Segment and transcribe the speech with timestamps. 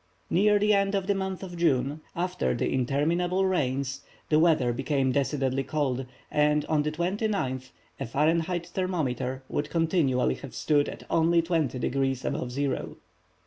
[0.31, 5.11] Near the end of the month of June, after the interminable rains, the weather became
[5.11, 11.43] decidedly cold, and on the 29th, a Fahrenheit thermometer would certainly have stood at only
[11.43, 12.95] 20° above zero.